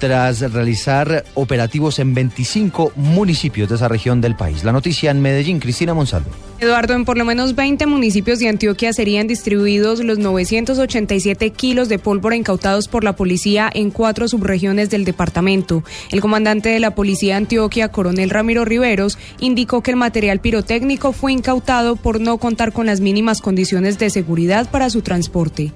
tras 0.00 0.40
realizar 0.52 1.24
operativos 1.34 2.00
en 2.00 2.14
25 2.14 2.94
municipios 2.96 3.68
de 3.68 3.76
esa 3.76 3.86
región 3.86 4.20
del 4.20 4.34
país. 4.34 4.64
La 4.64 4.72
noticia 4.72 5.12
en 5.12 5.22
Medellín, 5.22 5.60
Cristina 5.60 5.94
Monsalve. 5.94 6.30
Eduardo, 6.58 6.94
en 6.94 7.04
por 7.04 7.16
lo 7.16 7.24
menos 7.24 7.54
20 7.54 7.86
municipios 7.86 8.38
de 8.38 8.48
Antioquia 8.48 8.92
serían 8.92 9.26
distribuidos 9.26 10.02
los 10.02 10.18
987 10.18 11.50
kilos 11.50 11.88
de 11.88 11.98
pólvora 11.98 12.36
incautados 12.36 12.88
por 12.88 13.04
la 13.04 13.14
policía 13.14 13.70
en 13.72 13.90
cuatro 13.90 14.26
subregiones 14.26 14.90
del 14.90 15.04
departamento. 15.04 15.84
El 16.10 16.20
comandante 16.20 16.70
de 16.70 16.80
la 16.80 16.94
policía 16.94 17.34
de 17.34 17.38
Antioquia, 17.38 17.88
coronel 17.88 18.30
Ramiro 18.30 18.64
Riveros, 18.64 19.18
indicó 19.38 19.82
que 19.82 19.92
el 19.92 19.96
material 19.96 20.40
pirotécnico 20.40 21.12
fue 21.12 21.32
incautado 21.32 21.96
por 21.96 22.20
no 22.20 22.38
contar 22.38 22.72
con 22.72 22.86
las 22.86 23.00
mínimas 23.00 23.40
condiciones 23.40 23.98
de 23.98 24.10
seguridad 24.10 24.70
para 24.70 24.90
su 24.90 25.02
transporte 25.02 25.72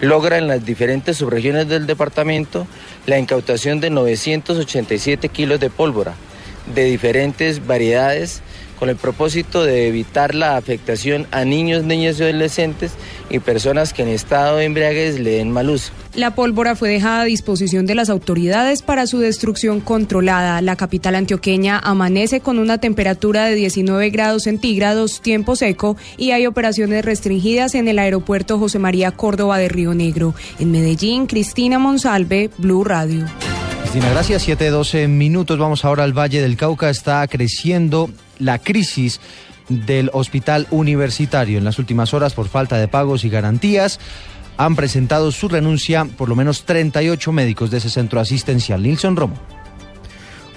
logra 0.00 0.38
en 0.38 0.46
las 0.46 0.64
diferentes 0.64 1.16
subregiones 1.16 1.68
del 1.68 1.86
departamento 1.86 2.66
la 3.06 3.18
incautación 3.18 3.80
de 3.80 3.90
987 3.90 5.28
kilos 5.28 5.60
de 5.60 5.70
pólvora 5.70 6.14
de 6.74 6.84
diferentes 6.84 7.66
variedades 7.66 8.42
con 8.78 8.88
el 8.88 8.96
propósito 8.96 9.64
de 9.64 9.88
evitar 9.88 10.34
la 10.34 10.56
afectación 10.56 11.26
a 11.30 11.44
niños, 11.44 11.84
niñas 11.84 12.18
y 12.18 12.24
adolescentes 12.24 12.92
y 13.30 13.38
personas 13.38 13.92
que 13.92 14.02
en 14.02 14.08
estado 14.08 14.56
de 14.56 14.64
embriaguez 14.64 15.18
le 15.18 15.32
den 15.32 15.50
mal 15.50 15.70
uso. 15.70 15.92
La 16.14 16.34
pólvora 16.34 16.76
fue 16.76 16.88
dejada 16.88 17.22
a 17.22 17.24
disposición 17.24 17.84
de 17.84 17.94
las 17.94 18.08
autoridades 18.08 18.82
para 18.82 19.06
su 19.06 19.18
destrucción 19.18 19.80
controlada. 19.80 20.62
La 20.62 20.76
capital 20.76 21.14
antioqueña 21.14 21.78
amanece 21.78 22.40
con 22.40 22.58
una 22.58 22.78
temperatura 22.78 23.44
de 23.46 23.54
19 23.54 24.08
grados 24.10 24.44
centígrados, 24.44 25.20
tiempo 25.20 25.56
seco, 25.56 25.96
y 26.16 26.30
hay 26.30 26.46
operaciones 26.46 27.04
restringidas 27.04 27.74
en 27.74 27.88
el 27.88 27.98
aeropuerto 27.98 28.58
José 28.58 28.78
María 28.78 29.10
Córdoba 29.10 29.58
de 29.58 29.68
Río 29.68 29.94
Negro. 29.94 30.34
En 30.58 30.70
Medellín, 30.70 31.26
Cristina 31.26 31.78
Monsalve, 31.78 32.50
Blue 32.58 32.84
Radio. 32.84 33.26
Cristina, 33.86 34.10
gracias. 34.10 34.48
7-12 34.48 35.06
minutos. 35.06 35.60
Vamos 35.60 35.84
ahora 35.84 36.02
al 36.02 36.12
Valle 36.12 36.42
del 36.42 36.56
Cauca. 36.56 36.90
Está 36.90 37.24
creciendo 37.28 38.10
la 38.40 38.58
crisis 38.58 39.20
del 39.68 40.10
hospital 40.12 40.66
universitario. 40.72 41.56
En 41.56 41.64
las 41.64 41.78
últimas 41.78 42.12
horas, 42.12 42.34
por 42.34 42.48
falta 42.48 42.78
de 42.78 42.88
pagos 42.88 43.24
y 43.24 43.28
garantías, 43.28 44.00
han 44.56 44.74
presentado 44.74 45.30
su 45.30 45.48
renuncia 45.48 46.04
por 46.04 46.28
lo 46.28 46.34
menos 46.34 46.64
38 46.64 47.30
médicos 47.30 47.70
de 47.70 47.78
ese 47.78 47.88
centro 47.88 48.18
asistencial. 48.18 48.82
Nilson 48.82 49.14
Romo. 49.14 49.36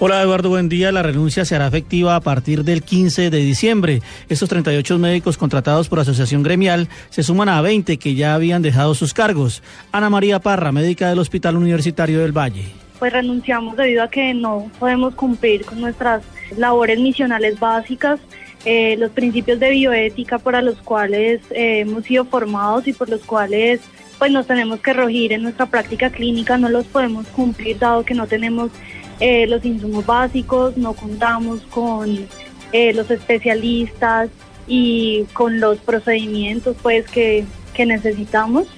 Hola 0.00 0.20
Eduardo, 0.22 0.48
buen 0.48 0.68
día. 0.68 0.90
La 0.90 1.04
renuncia 1.04 1.44
se 1.44 1.54
hará 1.54 1.68
efectiva 1.68 2.16
a 2.16 2.20
partir 2.20 2.64
del 2.64 2.82
15 2.82 3.30
de 3.30 3.38
diciembre. 3.38 4.02
Estos 4.28 4.48
38 4.48 4.98
médicos 4.98 5.38
contratados 5.38 5.88
por 5.88 6.00
Asociación 6.00 6.42
Gremial 6.42 6.88
se 7.10 7.22
suman 7.22 7.48
a 7.48 7.62
20 7.62 7.96
que 7.96 8.16
ya 8.16 8.34
habían 8.34 8.60
dejado 8.60 8.96
sus 8.96 9.14
cargos. 9.14 9.62
Ana 9.92 10.10
María 10.10 10.40
Parra, 10.40 10.72
médica 10.72 11.08
del 11.08 11.20
Hospital 11.20 11.54
Universitario 11.54 12.22
del 12.22 12.36
Valle. 12.36 12.79
Pues 13.00 13.14
renunciamos 13.14 13.76
debido 13.76 14.02
a 14.02 14.10
que 14.10 14.34
no 14.34 14.70
podemos 14.78 15.14
cumplir 15.14 15.64
con 15.64 15.80
nuestras 15.80 16.22
labores 16.56 17.00
misionales 17.00 17.58
básicas, 17.58 18.20
eh, 18.66 18.94
los 18.98 19.10
principios 19.10 19.58
de 19.58 19.70
bioética 19.70 20.38
para 20.38 20.60
los 20.60 20.76
cuales 20.82 21.40
eh, 21.50 21.80
hemos 21.80 22.04
sido 22.04 22.26
formados 22.26 22.86
y 22.86 22.92
por 22.92 23.08
los 23.08 23.24
cuales 23.24 23.80
pues 24.18 24.30
nos 24.30 24.46
tenemos 24.46 24.80
que 24.80 24.92
regir 24.92 25.32
en 25.32 25.42
nuestra 25.42 25.64
práctica 25.64 26.10
clínica, 26.10 26.58
no 26.58 26.68
los 26.68 26.84
podemos 26.84 27.26
cumplir 27.28 27.78
dado 27.78 28.04
que 28.04 28.12
no 28.12 28.26
tenemos 28.26 28.70
eh, 29.18 29.46
los 29.46 29.64
insumos 29.64 30.04
básicos, 30.04 30.76
no 30.76 30.92
contamos 30.92 31.62
con 31.70 32.28
los 32.72 33.10
especialistas 33.10 34.28
y 34.68 35.24
con 35.32 35.58
los 35.58 35.78
procedimientos 35.78 36.76
pues 36.82 37.06
que, 37.10 37.44
que 37.72 37.86
necesitamos. 37.86 38.68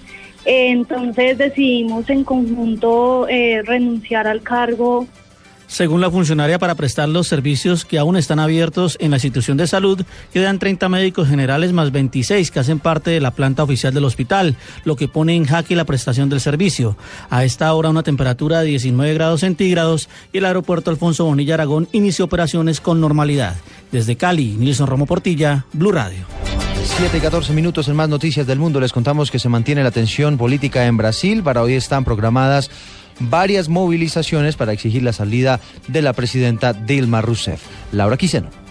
Entonces 0.45 1.39
decidimos 1.39 2.09
en 2.11 2.25
conjunto 2.25 3.27
renunciar 3.65 4.27
al 4.27 4.43
cargo 4.43 5.07
según 5.73 6.03
la 6.03 6.11
funcionaria, 6.11 6.59
para 6.59 6.75
prestar 6.75 7.09
los 7.09 7.29
servicios 7.29 7.87
que 7.87 7.99
aún 7.99 8.19
están 8.19 8.39
abiertos 8.39 8.99
en 9.01 9.11
la 9.11 9.17
institución 9.17 9.57
de 9.57 9.67
salud, 9.67 10.03
quedan 10.31 10.59
30 10.59 10.87
médicos 10.91 11.29
generales 11.29 11.73
más 11.73 11.93
26 11.93 12.51
que 12.51 12.61
hacen 12.61 12.79
parte 12.79 13.11
de 13.11 13.21
la 13.21 13.31
planta 13.31 13.63
oficial 13.63 13.95
del 13.95 14.05
hospital, 14.05 14.57
lo 14.85 14.97
que 14.97 15.09
pone 15.09 15.35
en 15.35 15.47
jaque 15.47 15.75
la 15.75 15.87
prestación 15.87 16.29
del 16.29 16.41
servicio. 16.41 16.99
A 17.31 17.45
esta 17.45 17.73
hora 17.73 17.89
una 17.89 18.03
temperatura 18.03 18.61
de 18.61 18.67
19 18.67 19.15
grados 19.15 19.41
centígrados 19.41 20.11
y 20.31 20.39
el 20.39 20.45
aeropuerto 20.45 20.91
Alfonso 20.91 21.25
Bonilla 21.25 21.55
Aragón 21.55 21.89
inició 21.93 22.27
operaciones 22.27 22.83
con 22.83 23.01
normalidad. 23.01 23.57
Desde 23.93 24.17
Cali, 24.17 24.57
Nilson 24.59 24.87
Romo 24.87 25.05
Portilla, 25.05 25.67
Blue 25.75 25.93
Radio. 25.93 26.25
7 26.83 27.19
y 27.19 27.21
14 27.21 27.53
minutos 27.53 27.89
en 27.89 27.95
más 27.95 28.09
noticias 28.09 28.47
del 28.47 28.59
mundo. 28.59 28.81
Les 28.81 28.93
contamos 28.93 29.31
que 29.31 29.39
se 29.39 29.51
mantiene 29.51 29.85
la 29.85 29.91
tensión 29.91 30.39
política 30.39 30.87
en 30.87 30.97
Brasil. 30.97 31.43
Para 31.43 31.63
hoy 31.63 31.75
están 31.75 32.05
programadas 32.05 32.71
varias 33.21 33.69
movilizaciones 33.69 34.57
para 34.57 34.73
exigir 34.73 35.03
la 35.03 35.13
salida 35.13 35.61
de 35.89 36.03
la 36.03 36.15
presidenta 36.15 36.73
Dilma 36.73 37.21
Rousseff. 37.21 37.63
Laura 37.93 38.17
Quiseno. 38.17 38.62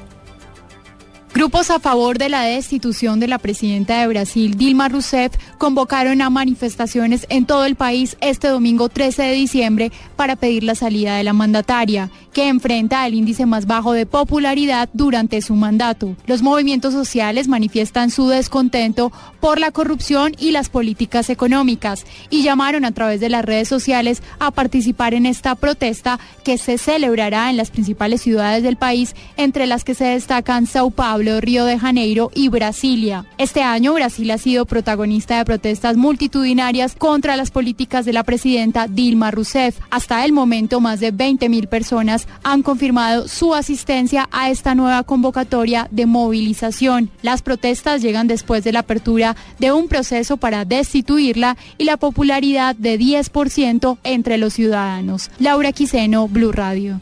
Grupos 1.34 1.72
a 1.72 1.80
favor 1.80 2.18
de 2.18 2.28
la 2.28 2.44
destitución 2.44 3.22
de 3.22 3.28
la 3.30 3.38
presidenta 3.38 4.02
de 4.02 4.08
Brasil, 4.08 4.58
Dilma 4.58 4.90
Rousseff, 4.90 5.32
convocaron 5.58 6.22
a 6.22 6.30
manifestaciones 6.30 7.26
en 7.30 7.46
todo 7.46 7.64
el 7.64 7.76
país 7.76 8.18
este 8.20 8.50
domingo 8.50 8.90
13 8.90 9.24
de 9.24 9.34
diciembre 9.34 9.92
para 10.18 10.36
pedir 10.36 10.66
la 10.66 10.76
salida 10.76 11.16
de 11.16 11.24
la 11.24 11.32
mandataria, 11.32 12.12
que 12.34 12.50
enfrenta 12.50 13.08
el 13.08 13.14
índice 13.14 13.46
más 13.46 13.66
bajo 13.66 13.94
de 13.94 14.06
popularidad 14.06 14.90
durante 14.92 15.42
su 15.42 15.56
mandato. 15.56 16.18
Los 16.26 16.42
movimientos 16.42 16.94
sociales 16.94 17.48
manifiestan 17.48 18.12
su 18.12 18.28
descontento 18.28 19.14
por 19.40 19.58
la 19.58 19.72
corrupción 19.72 20.34
y 20.38 20.52
las 20.52 20.68
políticas 20.68 21.30
económicas 21.30 22.06
y 22.30 22.44
llamaron 22.44 22.84
a 22.84 22.92
través 22.92 23.22
de 23.22 23.30
las 23.30 23.46
redes 23.46 23.70
sociales 23.70 24.22
a 24.40 24.52
participar 24.52 25.14
en 25.14 25.26
esta 25.26 25.56
protesta 25.56 26.20
que 26.44 26.58
se 26.58 26.78
celebrará 26.78 27.50
en 27.50 27.58
las 27.58 27.72
principales 27.72 28.22
ciudades 28.22 28.64
del 28.64 28.76
país, 28.76 29.16
entre 29.38 29.66
las 29.66 29.86
que 29.86 29.96
se 29.96 30.06
destacan 30.06 30.68
Sao 30.68 30.92
Paulo, 30.92 31.21
Río 31.22 31.66
de 31.66 31.78
Janeiro 31.78 32.32
y 32.34 32.50
Brasilia. 32.50 33.26
Este 33.38 33.62
año 33.62 33.94
Brasil 33.94 34.30
ha 34.32 34.38
sido 34.38 34.66
protagonista 34.66 35.38
de 35.38 35.46
protestas 35.46 35.98
multitudinarias 35.98 36.96
contra 36.96 37.38
las 37.38 37.52
políticas 37.52 38.06
de 38.06 38.14
la 38.14 38.24
presidenta 38.24 38.88
Dilma 38.88 39.32
Rousseff. 39.32 39.78
Hasta 39.92 40.26
el 40.26 40.34
momento, 40.34 40.80
más 40.80 41.00
de 41.00 41.12
20 41.12 41.48
mil 41.50 41.68
personas 41.68 42.28
han 42.44 42.64
confirmado 42.64 43.28
su 43.28 43.54
asistencia 43.54 44.28
a 44.32 44.50
esta 44.50 44.74
nueva 44.74 45.04
convocatoria 45.04 45.88
de 45.92 46.06
movilización. 46.06 47.12
Las 47.22 47.42
protestas 47.42 48.02
llegan 48.02 48.28
después 48.28 48.64
de 48.64 48.72
la 48.72 48.80
apertura 48.80 49.36
de 49.60 49.72
un 49.72 49.88
proceso 49.88 50.38
para 50.38 50.66
destituirla 50.66 51.58
y 51.78 51.84
la 51.84 51.98
popularidad 51.98 52.76
de 52.76 53.00
10% 53.00 53.98
entre 54.04 54.38
los 54.38 54.54
ciudadanos. 54.54 55.30
Laura 55.40 55.72
Quiseno, 55.72 56.28
Blue 56.28 56.52
Radio. 56.52 57.00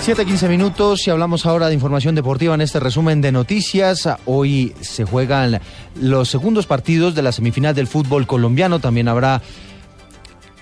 7.15 0.00 0.48
minutos 0.48 1.06
y 1.06 1.10
hablamos 1.10 1.44
ahora 1.44 1.68
de 1.68 1.74
información 1.74 2.14
deportiva 2.14 2.54
en 2.54 2.62
este 2.62 2.80
resumen 2.80 3.20
de 3.20 3.32
noticias. 3.32 4.08
Hoy 4.24 4.74
se 4.80 5.04
juegan 5.04 5.60
los 6.00 6.30
segundos 6.30 6.66
partidos 6.66 7.14
de 7.14 7.20
la 7.20 7.32
semifinal 7.32 7.74
del 7.74 7.86
fútbol 7.86 8.26
colombiano. 8.26 8.80
También 8.80 9.08
habrá 9.08 9.42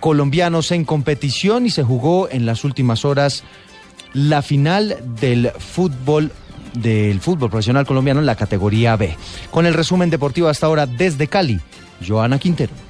colombianos 0.01 0.73
en 0.73 0.85
competición 0.85 1.67
y 1.67 1.71
se 1.71 1.85
jugó 1.85 2.29
en 2.29 2.47
las 2.47 2.65
últimas 2.65 3.05
horas 3.05 3.45
la 4.13 4.43
final 4.43 4.97
del 5.21 5.53
fútbol 5.57 6.33
del 6.75 7.21
fútbol 7.21 7.49
profesional 7.49 7.87
colombiano 7.87 8.19
en 8.19 8.27
la 8.27 8.35
categoría 8.35 8.97
B. 8.97 9.17
Con 9.53 9.67
el 9.67 9.75
resumen 9.75 10.11
deportivo 10.11 10.49
hasta 10.49 10.67
ahora 10.67 10.87
desde 10.87 11.29
Cali, 11.29 11.61
Joana 12.07 12.41
Quintero. 12.41 12.88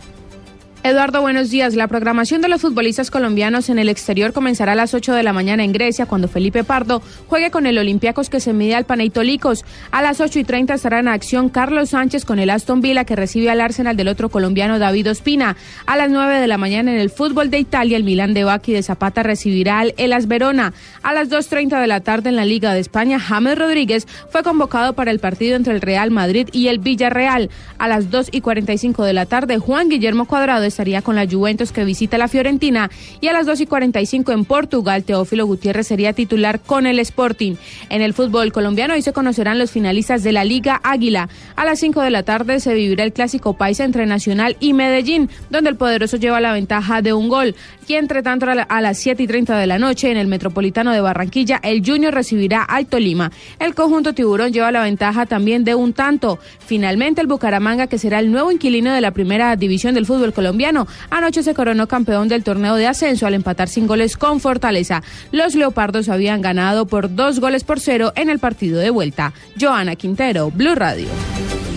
Eduardo, 0.89 1.21
buenos 1.21 1.51
días. 1.51 1.75
La 1.75 1.87
programación 1.87 2.41
de 2.41 2.49
los 2.49 2.63
futbolistas 2.63 3.11
colombianos 3.11 3.69
en 3.69 3.79
el 3.79 3.91
exterior 3.91 4.33
comenzará 4.33 4.73
a 4.73 4.75
las 4.75 4.95
8 4.95 5.13
de 5.13 5.23
la 5.23 5.35
mañana 5.35 5.63
en 5.63 5.73
Grecia, 5.73 6.07
cuando 6.07 6.29
Felipe 6.29 6.65
Pardo 6.65 7.03
juegue 7.27 7.51
con 7.51 7.67
el 7.67 7.77
Olympiacos 7.77 8.31
que 8.31 8.41
se 8.41 8.55
mide 8.55 8.75
al 8.75 8.87
Paneitolicos. 8.87 9.67
A 9.91 10.01
las 10.01 10.23
8 10.23 10.39
y 10.39 10.45
30 10.45 10.73
estará 10.73 11.01
en 11.01 11.09
acción 11.09 11.51
Carlos 11.51 11.91
Sánchez 11.91 12.25
con 12.25 12.39
el 12.39 12.49
Aston 12.49 12.81
Villa, 12.81 13.05
que 13.05 13.17
recibe 13.17 13.51
al 13.51 13.61
Arsenal 13.61 13.99
del 13.99 14.09
otro 14.09 14.31
colombiano 14.31 14.79
David 14.79 15.11
Ospina. 15.11 15.59
A 15.85 15.99
las 15.99 16.09
9 16.09 16.41
de 16.41 16.47
la 16.47 16.57
mañana 16.57 16.91
en 16.91 17.01
el 17.01 17.11
fútbol 17.11 17.51
de 17.51 17.59
Italia, 17.59 17.99
el 17.99 18.05
Milán 18.05 18.33
de 18.33 18.45
Baki 18.45 18.73
de 18.73 18.83
Zapata 18.83 19.23
recibirá 19.23 19.81
al 19.81 19.93
Elas 19.99 20.27
Verona. 20.27 20.73
A 21.03 21.13
las 21.13 21.29
2.30 21.29 21.83
de 21.83 21.87
la 21.87 22.01
tarde 22.01 22.31
en 22.31 22.37
la 22.37 22.47
Liga 22.47 22.73
de 22.73 22.81
España, 22.81 23.21
James 23.21 23.59
Rodríguez 23.59 24.07
fue 24.31 24.43
convocado 24.43 24.95
para 24.95 25.11
el 25.11 25.19
partido 25.19 25.55
entre 25.55 25.75
el 25.75 25.83
Real 25.83 26.11
Madrid 26.11 26.49
y 26.51 26.69
el 26.69 26.79
Villarreal. 26.79 27.51
A 27.77 27.89
las 27.89 28.11
2 28.11 28.31
y 28.33 28.41
45 28.41 29.05
de 29.05 29.13
la 29.13 29.27
tarde, 29.27 29.59
Juan 29.59 29.91
Guillermo 29.91 30.25
Cuadrado 30.25 30.65
estaría 30.79 31.03
con 31.03 31.17
la 31.17 31.27
Juventus 31.27 31.73
que 31.73 31.85
visita 31.85 32.19
la 32.19 32.29
Fiorentina 32.29 32.89
y 33.21 33.27
a 33.27 33.33
las 33.33 33.47
2 33.47 33.63
y 33.63 33.67
45 33.67 34.31
en 34.31 34.45
Portugal, 34.45 35.03
Teófilo 35.03 35.45
Gutiérrez 35.45 35.89
sería 35.89 36.13
titular 36.13 36.61
con 36.61 36.87
el 36.87 37.01
Sporting. 37.01 37.57
En 37.89 38.01
el 38.01 38.15
fútbol 38.15 38.53
colombiano 38.53 38.95
hoy 38.95 39.03
se 39.03 39.13
conocerán 39.13 39.59
los 39.59 39.73
finalistas 39.73 40.23
de 40.23 40.31
la 40.31 40.45
Liga 40.45 40.81
Águila. 40.85 41.29
A 41.57 41.65
las 41.65 41.81
5 41.81 42.01
de 42.01 42.11
la 42.11 42.23
tarde 42.23 42.61
se 42.61 42.75
vivirá 42.75 43.03
el 43.03 43.13
clásico 43.13 43.55
paisa 43.55 43.83
entre 43.83 44.07
Nacional 44.07 44.57
y 44.61 44.73
Medellín, 44.73 45.29
donde 45.51 45.71
el 45.71 45.77
poderoso 45.77 46.17
lleva 46.17 46.41
la 46.41 46.53
ventaja 46.53 47.03
de 47.03 47.13
un 47.13 47.29
gol. 47.29 47.57
Y 47.89 47.95
entre 47.95 48.23
tanto 48.23 48.47
a 48.47 48.81
las 48.81 48.99
7 48.99 49.23
y 49.23 49.27
30 49.27 49.59
de 49.59 49.67
la 49.67 49.81
noche 49.81 50.13
en 50.13 50.17
el 50.17 50.29
Metropolitano 50.29 50.93
de 50.93 51.01
Barranquilla, 51.01 51.59
el 51.65 51.83
Junior 51.85 52.15
recibirá 52.15 52.63
al 52.63 52.87
Tolima. 52.87 53.33
El 53.59 53.75
conjunto 53.75 54.13
tiburón 54.13 54.53
lleva 54.53 54.71
la 54.71 54.83
ventaja 54.83 55.27
también 55.27 55.65
de 55.65 55.75
un 55.75 55.93
tanto. 55.93 56.39
Finalmente 56.61 57.21
el 57.21 57.27
Bucaramanga, 57.27 57.89
que 57.89 57.99
será 57.99 58.21
el 58.21 58.31
nuevo 58.31 58.53
inquilino 58.53 58.93
de 58.93 59.01
la 59.01 59.11
primera 59.11 59.57
división 59.57 59.95
del 59.95 60.07
fútbol 60.07 60.33
colombiano, 60.33 60.68
anoche 61.11 61.43
se 61.43 61.55
coronó 61.55 61.87
campeón 61.89 62.29
del 62.29 62.45
torneo 62.45 62.77
de 62.77 62.87
ascenso 62.87 63.27
al 63.27 63.35
empatar 63.35 63.69
sin 63.69 63.87
goles 63.87 64.17
con 64.17 64.41
Fortaleza. 64.41 65.03
Los 65.33 65.55
Leopardos 65.55 66.09
habían 66.09 66.41
ganado 66.41 66.87
por 66.87 67.15
dos 67.15 67.41
goles 67.41 67.65
por 67.65 67.81
cero 67.81 68.13
en 68.17 68.31
el 68.31 68.39
partido 68.39 68.79
de 68.81 68.91
vuelta. 68.91 69.33
Joana 69.61 69.97
Quintero, 69.97 70.51
Blue 70.51 70.75
Radio. 70.75 71.09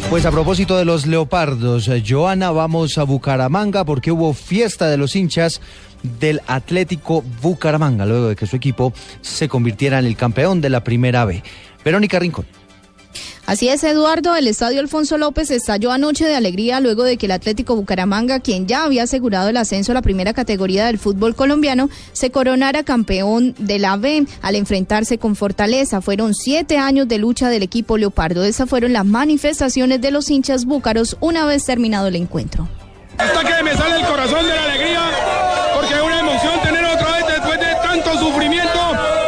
Pues 0.10 0.26
a 0.26 0.32
propósito 0.32 0.78
de 0.78 0.84
los 0.84 1.06
leopardos, 1.06 1.88
eh, 1.88 2.04
Joana, 2.06 2.52
vamos 2.52 2.98
a 2.98 3.04
Bucaramanga 3.04 3.86
porque 3.86 4.12
hubo 4.12 4.34
fiesta 4.34 4.90
de 4.90 4.98
los 4.98 5.16
hinchas 5.16 5.62
del 6.20 6.42
Atlético 6.48 7.24
Bucaramanga, 7.42 8.06
luego 8.06 8.28
de 8.28 8.36
que 8.36 8.46
su 8.46 8.58
equipo 8.58 8.92
se 9.22 9.48
convirtiera 9.48 10.00
en 10.00 10.06
el 10.06 10.18
campeón 10.18 10.60
de 10.60 10.70
la 10.70 10.84
Primera 10.84 11.24
B. 11.24 11.42
Verónica 11.86 12.20
Rincón. 12.20 12.46
Así 13.46 13.68
es, 13.68 13.84
Eduardo, 13.84 14.36
el 14.36 14.48
estadio 14.48 14.80
Alfonso 14.80 15.18
López 15.18 15.52
estalló 15.52 15.92
anoche 15.92 16.26
de 16.26 16.36
alegría 16.36 16.80
luego 16.80 17.04
de 17.04 17.18
que 17.18 17.26
el 17.26 17.32
Atlético 17.34 17.76
Bucaramanga, 17.76 18.40
quien 18.40 18.68
ya 18.68 18.84
había 18.84 19.04
asegurado 19.04 19.50
el 19.50 19.58
ascenso 19.58 19.92
a 19.92 19.96
la 19.96 20.02
primera 20.02 20.34
categoría 20.34 20.86
del 20.86 21.00
fútbol 21.00 21.36
colombiano, 21.36 21.90
se 22.14 22.32
coronara 22.32 22.84
campeón 22.84 23.54
de 23.58 23.80
la 23.80 23.98
B 23.98 24.26
al 24.42 24.56
enfrentarse 24.56 25.18
con 25.18 25.36
Fortaleza. 25.36 26.02
Fueron 26.02 26.34
siete 26.34 26.78
años 26.78 27.08
de 27.08 27.18
lucha 27.18 27.50
del 27.50 27.64
equipo 27.64 27.98
Leopardo. 27.98 28.44
Esas 28.44 28.70
fueron 28.70 28.94
las 28.94 29.06
manifestaciones 29.06 30.00
de 30.00 30.12
los 30.12 30.30
hinchas 30.30 30.66
búcaros 30.66 31.18
una 31.20 31.46
vez 31.46 31.66
terminado 31.66 32.08
el 32.08 32.16
encuentro. 32.16 32.70
Hasta 33.18 33.42
que 33.42 33.64
me 33.64 33.74
sale 33.74 33.98
el 33.98 34.06
corazón 34.06 34.46
de 34.46 34.56
la 34.56 34.64
alegría, 34.64 35.02
porque 35.76 35.94
es 35.94 36.02
una 36.02 36.20
emoción 36.20 36.62
tener 36.64 36.86
otra 36.86 37.12
vez 37.18 37.26
después 37.28 37.60
de 37.60 37.76
tanto 37.84 38.18
sufrimiento 38.18 38.80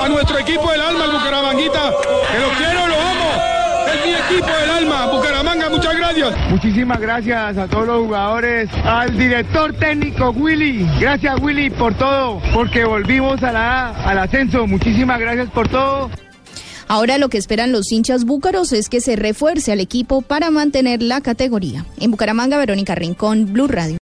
a 0.02 0.08
nuestro 0.08 0.40
equipo 0.40 0.72
del 0.72 0.82
alma, 0.82 1.06
el 1.06 1.12
Bucaramanguita, 1.12 1.94
que 2.32 2.40
lo 2.40 2.50
quiero, 2.58 2.93
mi 4.06 4.14
equipo 4.14 4.48
del 4.48 4.70
alma, 4.70 5.08
Bucaramanga, 5.08 5.70
muchas 5.70 5.98
gracias. 5.98 6.34
Muchísimas 6.50 7.00
gracias 7.00 7.58
a 7.58 7.68
todos 7.68 7.88
los 7.88 8.06
jugadores, 8.06 8.70
al 8.86 9.18
director 9.18 9.74
técnico 9.74 10.32
Willy, 10.32 10.88
gracias 11.00 11.40
Willy 11.42 11.70
por 11.70 11.94
todo, 11.96 12.42
porque 12.54 12.86
volvimos 12.86 13.42
a 13.44 13.52
la, 13.52 13.90
al 13.90 14.18
ascenso, 14.18 14.68
muchísimas 14.68 15.20
gracias 15.20 15.50
por 15.50 15.68
todo. 15.68 16.10
Ahora 16.88 17.18
lo 17.18 17.30
que 17.30 17.38
esperan 17.38 17.72
los 17.72 17.92
hinchas 17.92 18.26
búcaros 18.26 18.72
es 18.74 18.90
que 18.90 19.02
se 19.02 19.16
refuerce 19.16 19.72
al 19.72 19.80
equipo 19.80 20.22
para 20.22 20.52
mantener 20.52 21.02
la 21.02 21.22
categoría. 21.22 21.86
En 22.00 22.12
Bucaramanga, 22.12 22.58
Verónica 22.58 22.94
Rincón, 22.96 23.52
Blue 23.52 23.68
Radio. 23.68 23.98